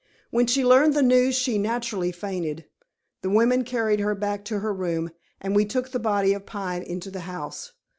When 0.31 0.47
she 0.47 0.65
learned 0.65 0.95
the 0.95 1.03
news 1.03 1.35
she 1.35 1.59
naturally 1.59 2.11
fainted. 2.11 2.65
The 3.21 3.29
women 3.29 3.63
carried 3.63 3.99
her 3.99 4.15
back 4.15 4.43
to 4.45 4.57
her 4.57 4.73
room, 4.73 5.11
and 5.39 5.55
we 5.55 5.63
took 5.63 5.91
the 5.91 5.99
body 5.99 6.33
of 6.33 6.47
Pine 6.47 6.81
into 6.81 7.11
the 7.11 7.19
house. 7.29 7.73